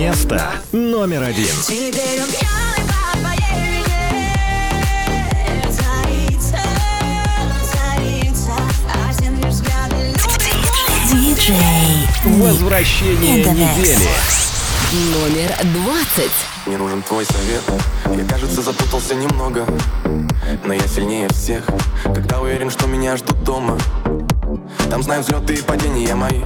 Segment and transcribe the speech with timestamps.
[0.00, 0.40] Место
[0.72, 1.44] номер один.
[1.62, 2.88] Теперь он пьяный
[3.22, 3.28] по
[11.12, 14.08] Диджей Возвращение недели.
[15.12, 16.30] Номер 20.
[16.64, 17.62] Мне нужен твой совет
[18.06, 19.66] Я, кажется, запутался немного
[20.64, 21.66] Но я сильнее всех
[22.04, 23.78] Когда уверен, что меня ждут дома
[24.88, 26.40] Там знают взлеты и падения мои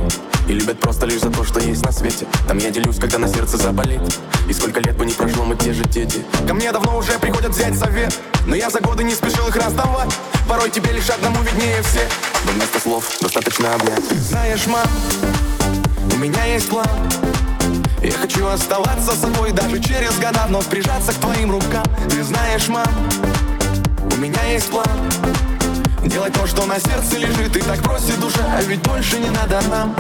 [0.46, 2.26] И любят просто лишь за то, что есть на свете.
[2.46, 4.00] Там я делюсь, когда на сердце заболит
[4.48, 6.22] И сколько лет бы не прошло, мы те же дети.
[6.46, 8.18] Ко мне давно уже приходят взять совет.
[8.46, 10.14] Но я за годы не спешил их раздавать.
[10.48, 12.08] Порой тебе лишь одному виднее всех
[12.44, 14.04] Но вместо слов достаточно обнять.
[14.28, 14.86] Знаешь, мам,
[16.14, 16.86] у меня есть план.
[18.02, 21.84] Я хочу оставаться собой даже через года Вновь прижаться к твоим рукам.
[22.10, 22.84] Ты знаешь, мам,
[24.12, 24.84] у меня есть план
[26.04, 29.60] Делать то, что на сердце лежит И так просит душа, а ведь больше не надо
[29.68, 29.94] нам.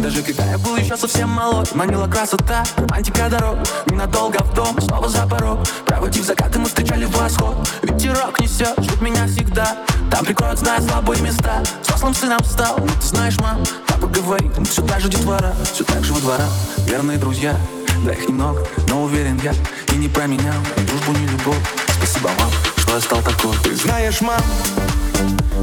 [0.00, 5.08] Даже когда я был еще совсем молод Манила красота, романтика дорог Ненадолго в дом, снова
[5.08, 5.60] за порог.
[5.84, 9.76] Проводив закаты, мы встречали восход Ветерок несет, ждут меня всегда.
[10.10, 11.62] Там прикроют, зная слабые места.
[11.82, 15.84] Взрослым сыном стал, ну ты знаешь, мам Папа говорит, мы все так же детвора Все
[15.84, 16.46] так же во двора,
[16.86, 17.56] верные друзья
[18.04, 19.52] Да их немного, но уверен я
[19.92, 21.58] И не променял ни дружбу, ни любовь.
[21.96, 23.56] Спасибо вам, что я стал такой.
[23.64, 24.40] Ты знаешь, мам,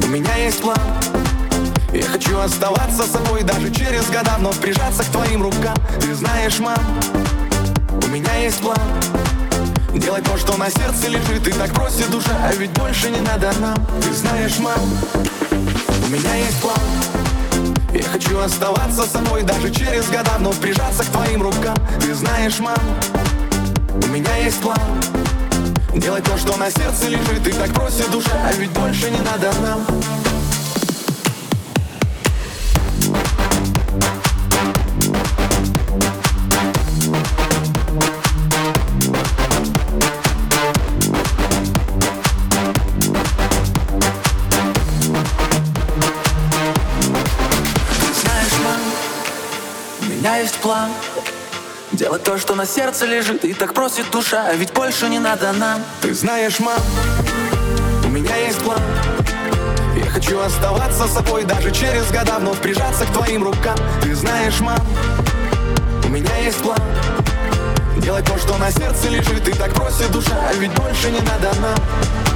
[0.04, 0.78] у меня есть план.
[1.96, 6.78] Я хочу оставаться собой даже через года Вновь прижаться к твоим рукам Ты знаешь, мам,
[8.04, 8.78] у меня есть план.
[9.94, 13.54] Делать то, что на сердце лежит И так просит душа, а ведь больше не надо
[13.62, 14.78] нам Ты знаешь, мам,
[15.54, 16.76] у меня есть план.
[17.94, 22.76] Я хочу оставаться собой даже через года Вновь прижаться к твоим рукам Ты знаешь, мам,
[24.04, 24.78] у меня есть план
[25.96, 29.52] Делать то, что на сердце лежит И так просит душа, а ведь больше не надо
[29.62, 29.86] нам
[51.96, 55.54] Делать то, что на сердце лежит И так просит душа, а ведь больше не надо
[55.54, 55.82] нам.
[56.02, 56.78] Ты знаешь, мам,
[58.04, 58.82] у меня есть план.
[59.96, 63.78] Я хочу оставаться собой даже через года Вновь прижаться к твоим рукам.
[64.02, 64.86] Ты знаешь, мам,
[66.04, 66.80] у меня есть план.
[67.98, 71.50] Делать то, что на сердце лежит И так просит душа, а ведь больше не надо
[71.62, 72.35] нам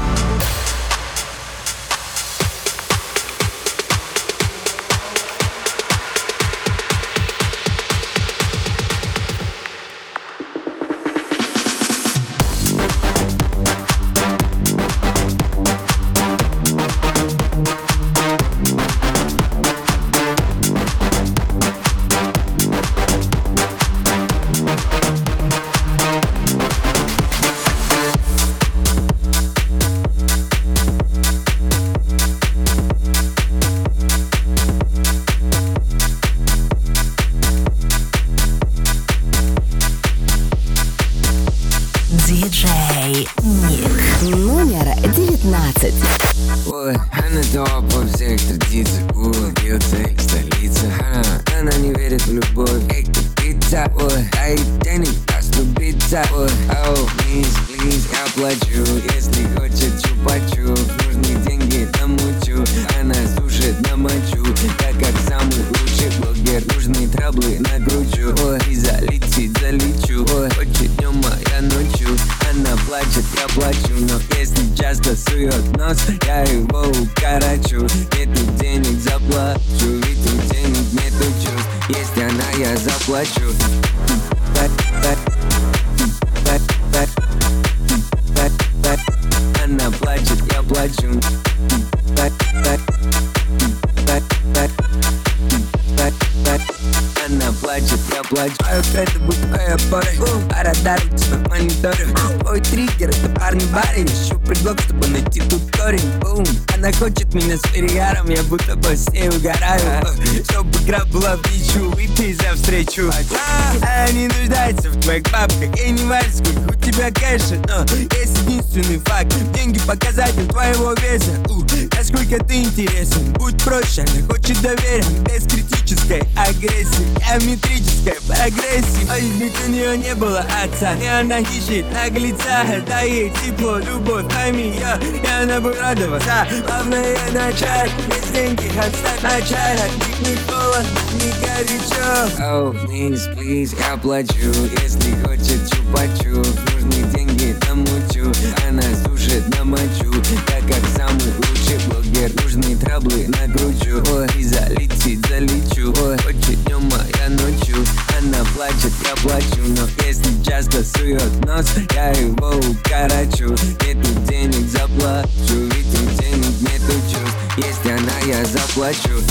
[130.69, 136.47] бояться И она ищет наглеца да ей тепло, любовь, пойми ее И она будет радоваться.
[136.66, 137.91] Главное начать.
[138.07, 139.91] Без деньги отстать начать.
[140.21, 141.99] Не холод, не горячо.
[142.39, 144.51] Oh, please, please, я плачу.
[144.81, 146.37] Если хочет чупачу.
[146.73, 148.31] Нужны деньги, там учу.
[148.67, 150.11] Она сушит на мочу
[150.47, 154.03] Так как самый лучший блогер Нужны траблы накручу.
[154.13, 155.93] Ой, и залетит, залечу.
[156.03, 157.77] Ой, хочет днем, а я ночью.
[158.17, 159.61] Она плачет, я плачу.
[159.77, 161.67] Но если час часто сует нос.
[161.96, 163.56] Я его укорочу.
[163.85, 165.29] Нету денег заплачу.
[165.47, 167.38] Ведь у денег нету чувств.
[167.58, 169.22] Есть она, я заплачу.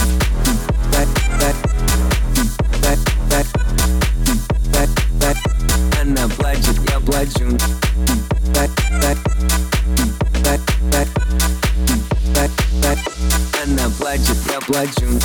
[6.01, 7.59] Она плачет, я плачу.
[13.63, 15.18] Она плачет, я плачу.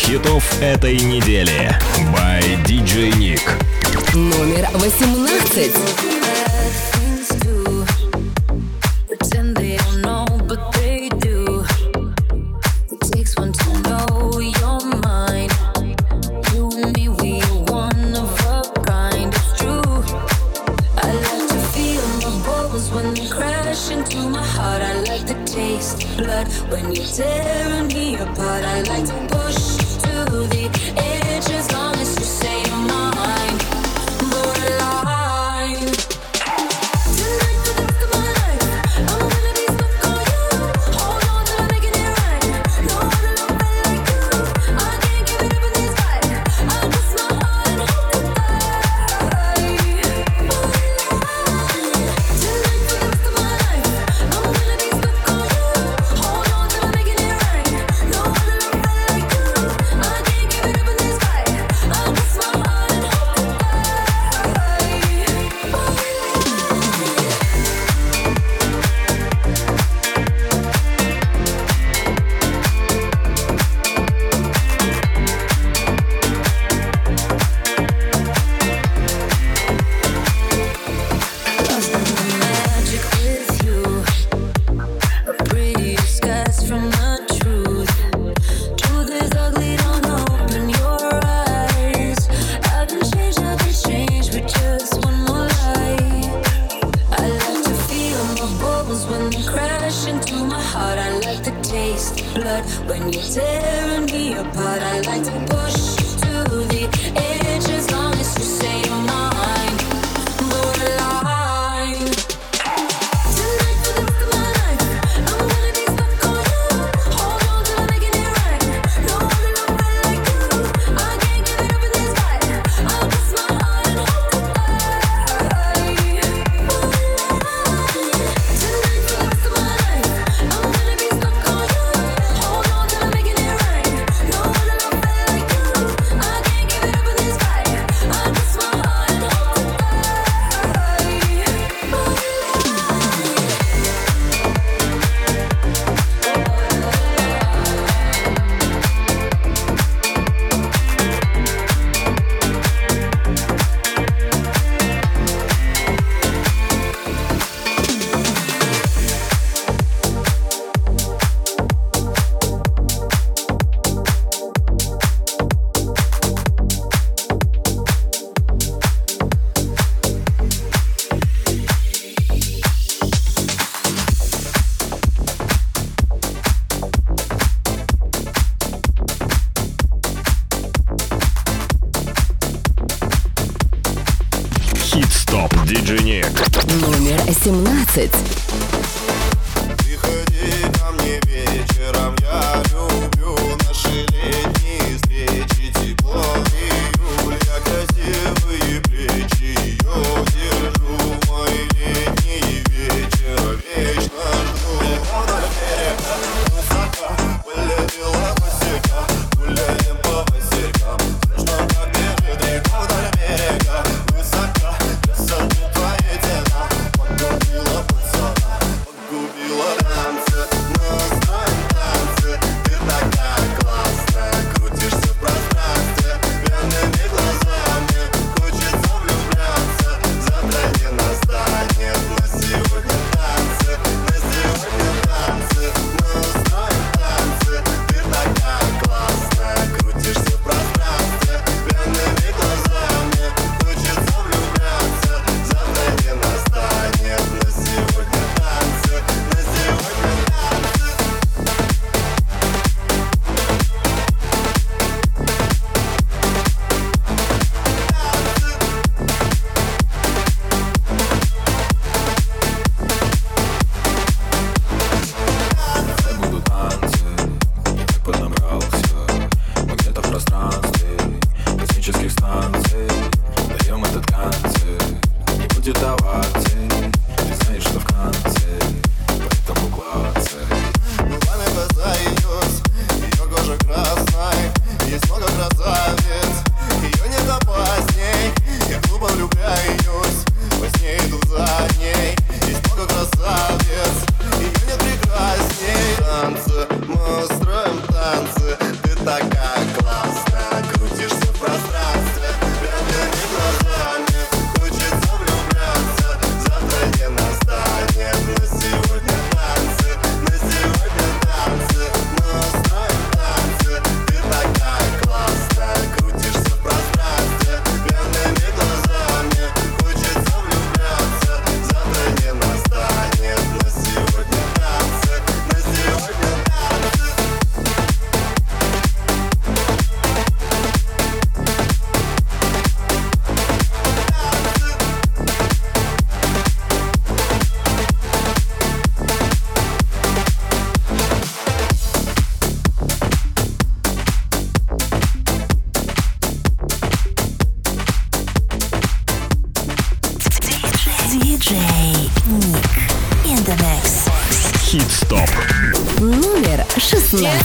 [0.00, 1.70] хитов этой недели.
[2.14, 3.42] By DJ Nick.
[4.14, 6.19] Номер восемнадцать.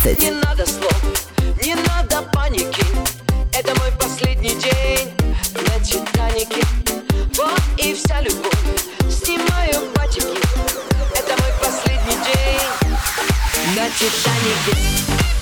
[0.06, 0.22] 16.
[0.22, 1.02] Нет, не надо слов,
[1.64, 2.86] не надо паники.
[3.54, 5.12] Это мой последний день.
[5.56, 6.62] На Титанике
[7.36, 8.54] Вот и вся любовь,
[9.10, 10.40] снимаю батики.
[11.16, 12.96] Это мой последний день.
[13.76, 15.35] На Титанике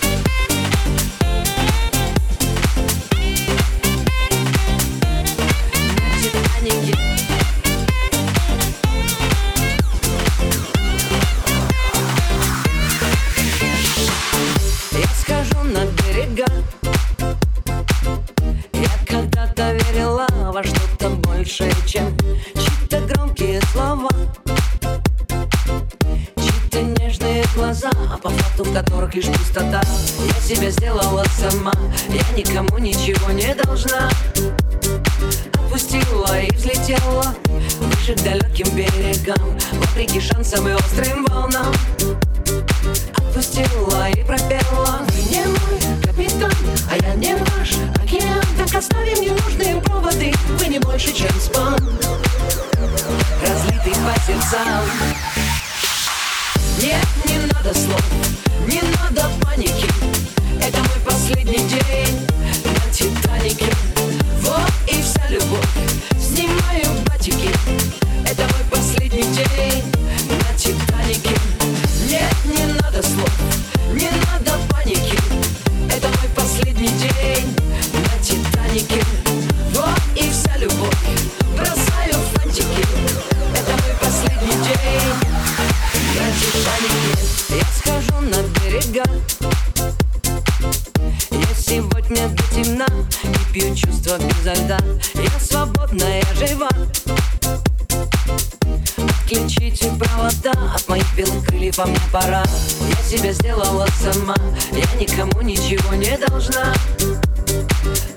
[103.64, 104.36] сделала сама
[104.72, 106.74] Я никому ничего не должна.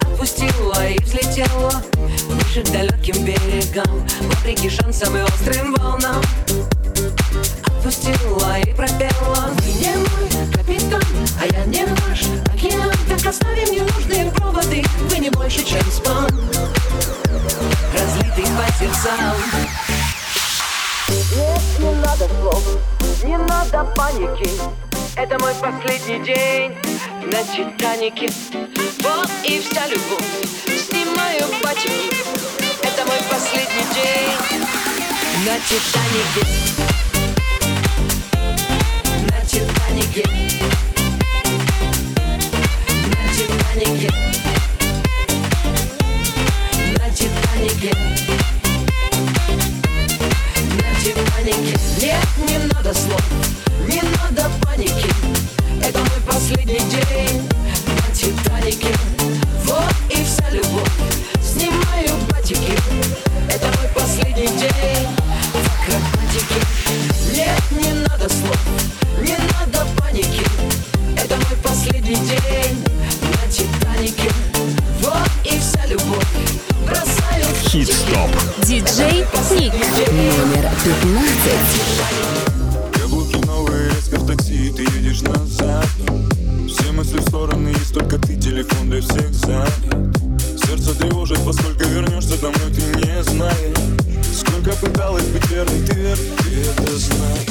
[0.00, 1.72] Отпустила и взлетела
[2.28, 4.06] Выше к далеким берегам.
[4.22, 6.22] Вопреки шансам и острым волнам.
[7.64, 9.50] Отпустила и пропела.
[9.58, 11.02] Вы не мой капитан,
[11.40, 12.92] а я не ваш океан.
[13.08, 16.26] Так оставим ненужные проводы Вы не больше, чем спам
[17.92, 19.36] Разлитый по сердцам.
[21.08, 22.64] Нет, не надо слов,
[23.22, 24.50] не надо паники
[25.18, 26.74] Это мой последний день
[27.32, 28.30] на Титанике
[29.00, 30.22] Вот и вся любовь,
[30.86, 32.14] снимаю батики
[32.82, 34.60] Это мой последний день
[35.46, 36.42] на Титанике
[39.30, 40.22] На Титанике
[43.00, 44.10] На Титанике
[47.00, 47.92] На Титанике
[50.76, 53.25] на Титанике Нет, не надо слов,
[81.46, 83.00] 15.
[83.00, 85.86] Каблуки новые, резко в такси, ты едешь назад.
[86.66, 89.72] Все мысли в стороны, есть только ты, телефон для всех занят.
[90.66, 93.76] Сердце тревожит, поскольку вернешься домой, ты не знаешь.
[94.34, 97.45] Сколько пыталась быть верной Ты ты это знай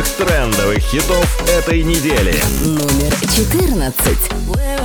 [0.00, 2.34] самых трендовых хитов этой недели.
[2.64, 4.79] Номер 14.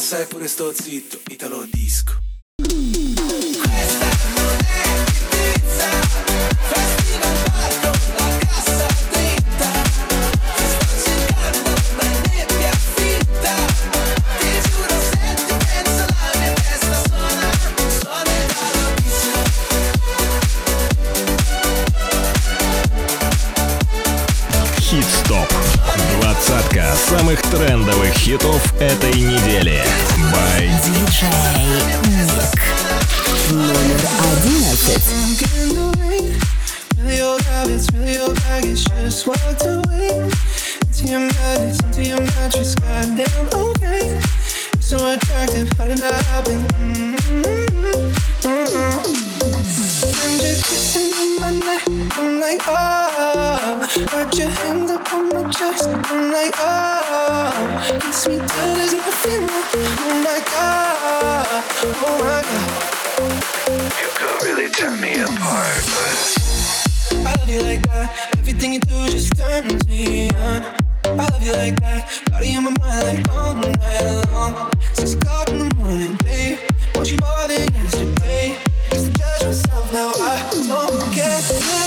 [0.00, 2.14] assai pure sto zitto, italo disco.
[2.56, 5.99] Questa non è pizza.
[27.10, 29.82] самых трендовых хитов этой недели.
[30.32, 31.26] By DJ
[32.06, 32.30] Nick.
[33.50, 34.00] Номер
[34.32, 35.20] одиннадцать.
[44.80, 46.66] So attractive, how did that happen?
[46.80, 47.44] Mm-hmm.
[48.42, 49.20] Mm-hmm.
[50.20, 51.82] I'm just kissing on my neck.
[52.18, 54.99] I'm like, oh, put your hands up.
[55.50, 57.52] Just one night out.
[58.04, 59.48] It's sweet as a feeling.
[59.50, 61.64] Oh my god.
[61.82, 62.80] Oh my god.
[64.00, 68.36] You could really tear me apart, but I love you like that.
[68.38, 70.62] Everything you do just turns me on.
[71.04, 72.22] I love you like that.
[72.30, 74.70] Body in my mind like all night long.
[74.92, 76.58] Six o'clock in the morning, babe.
[76.94, 78.56] Want you more than yesterday.
[78.90, 81.79] Just to judge myself now, I don't care.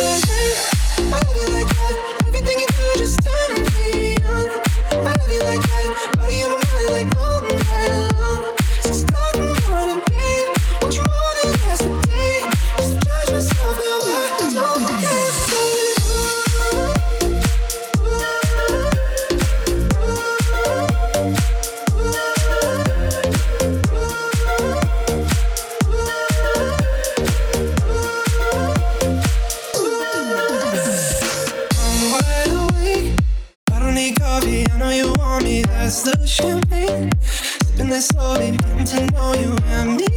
[38.01, 40.12] slowly, getting to know you and me.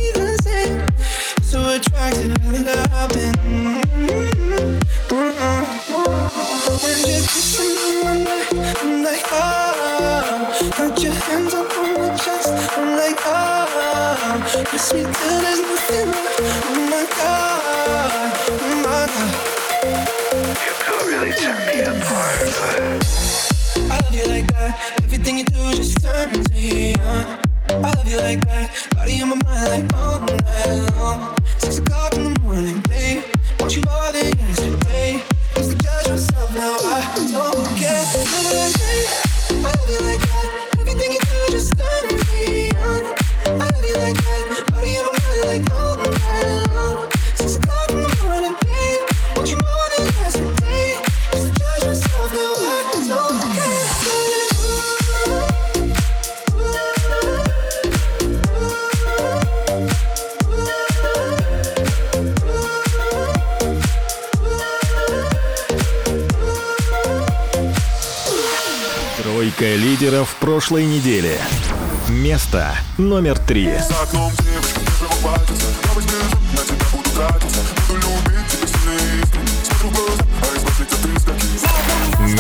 [72.98, 73.70] номер три.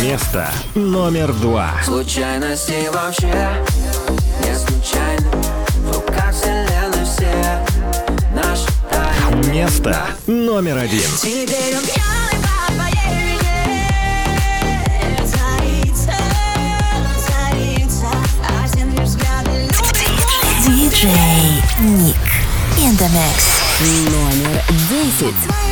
[0.02, 1.72] Место номер два.
[1.84, 3.48] Случайности вообще
[4.44, 5.30] не случайны,
[5.84, 7.64] в руках вселенной все
[8.34, 8.66] наши
[9.50, 11.10] Место номер один.
[11.20, 11.76] Теперь
[21.78, 22.16] Nick
[22.78, 23.60] in the mix.
[24.10, 25.65] Номер 10.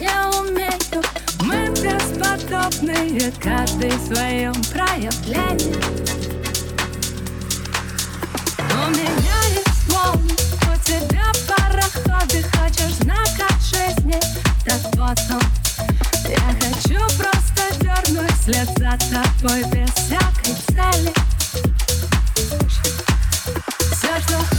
[0.00, 1.02] Не умею.
[1.40, 5.76] Мы бесподобные, каждый в своем проявлении.
[8.58, 14.20] Но меня есть волны, у тебя пароходы Хочешь знак от жизни,
[14.64, 15.42] так вот он.
[16.28, 21.12] Я хочу просто дернуть след за тобой без всякой цели.
[23.92, 24.55] Все, что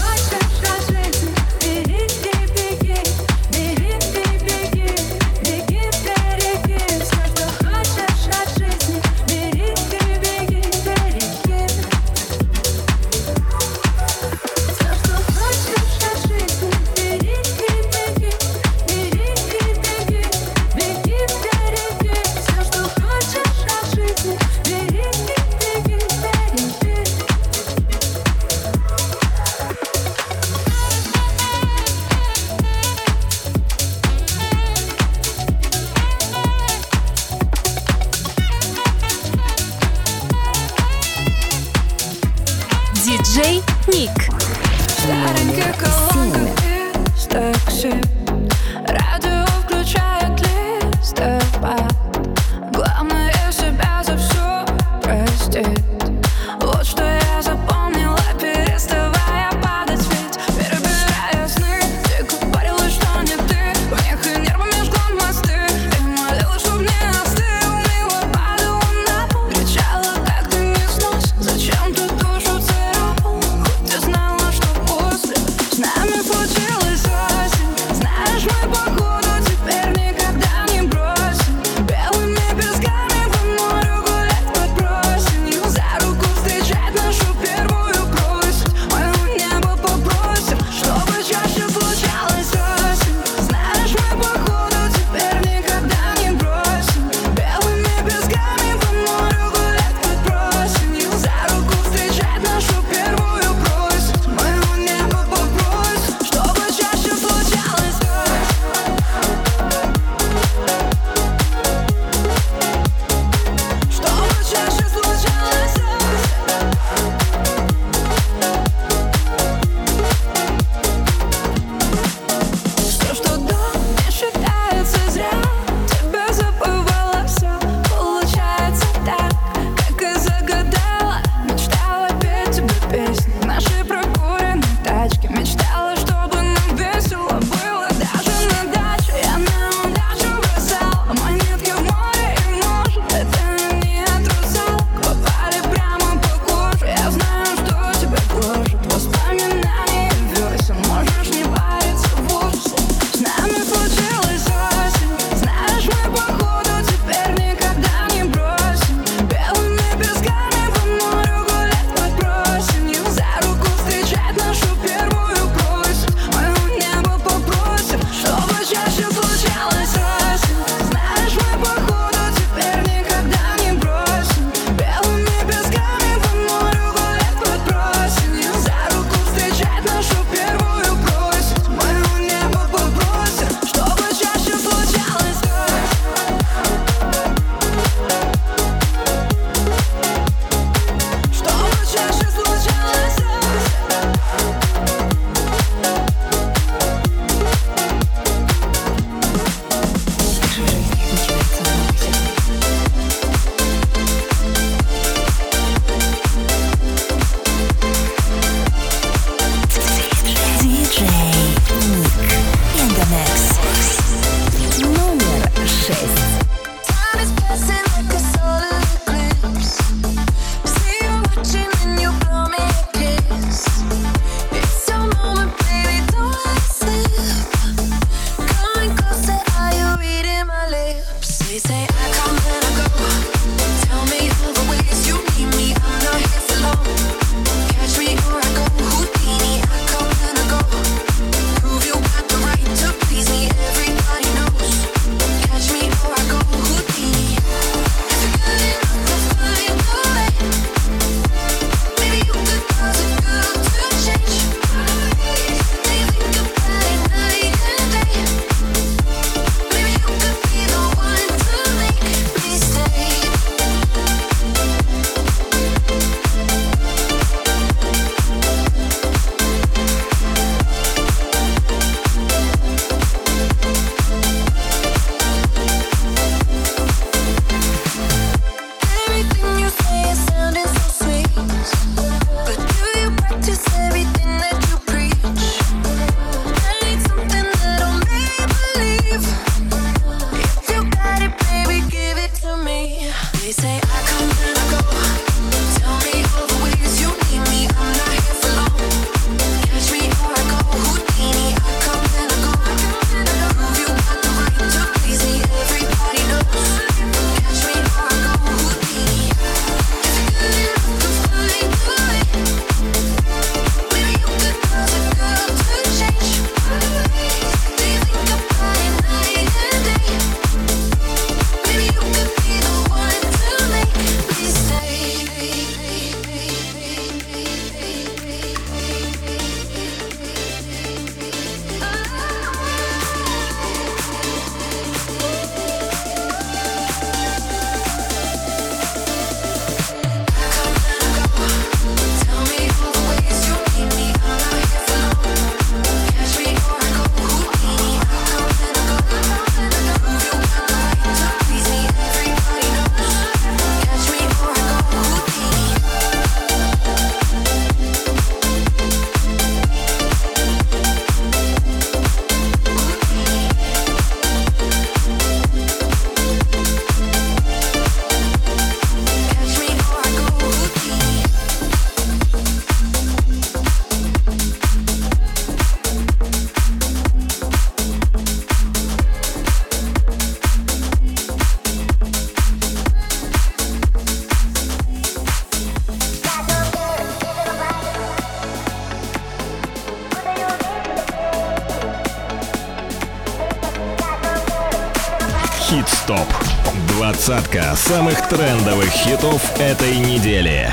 [397.27, 400.71] Двадцатка самых трендовых хитов этой недели.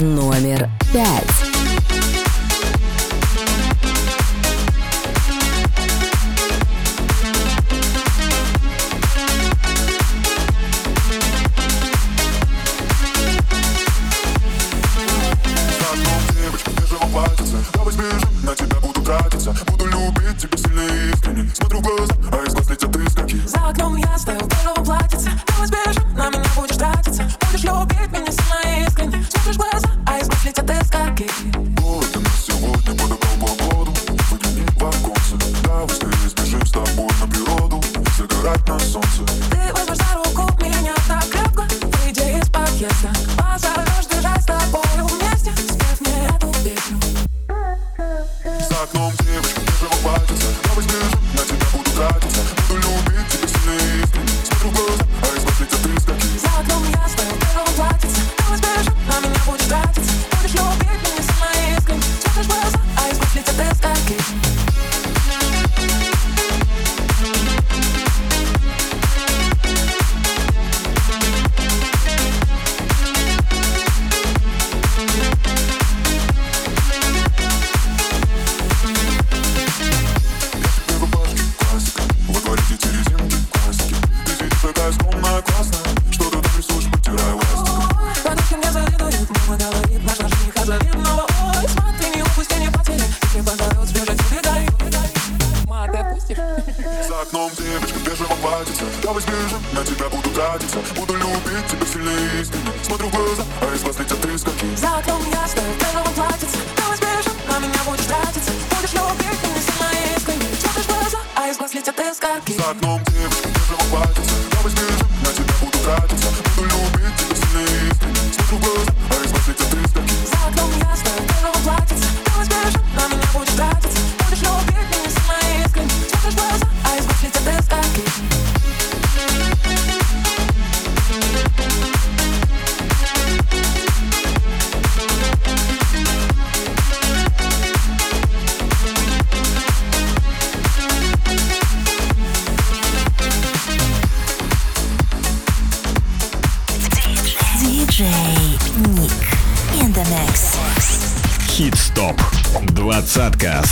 [0.00, 1.35] Номер пять.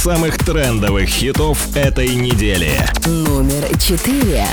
[0.05, 2.70] самых трендовых хитов этой недели.
[3.07, 4.44] Номер четыре.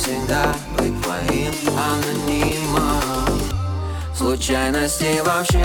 [0.00, 3.40] навсегда быть твоим анонимом.
[4.16, 5.64] Случайности вообще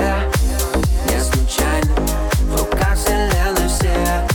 [1.09, 1.95] не случайны.
[2.49, 4.34] В руках вселенной все.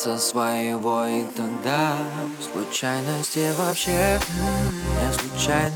[0.00, 1.96] добиться своего И тогда
[2.52, 4.18] случайности вообще
[5.00, 5.74] не случайно.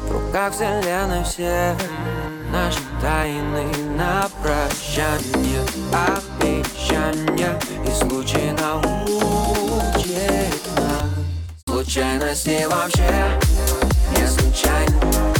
[0.00, 1.76] В руках вселенной все
[2.50, 3.66] наши тайны
[3.96, 5.62] на прощание.
[5.92, 10.06] Обещания и случай научит
[10.76, 13.38] нас Случайности вообще
[14.16, 15.39] не случайно.